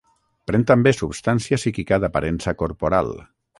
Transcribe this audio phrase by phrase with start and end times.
[0.51, 3.15] Pren també substància psíquica d'aparença corporal.